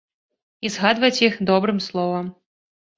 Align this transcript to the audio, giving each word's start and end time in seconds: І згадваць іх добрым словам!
І 0.65 0.71
згадваць 0.77 1.23
іх 1.29 1.39
добрым 1.53 1.79
словам! 1.93 2.37